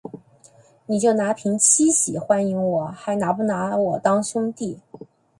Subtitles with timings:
[0.87, 4.79] 你就拿瓶七喜欢迎我，还拿不拿我当兄弟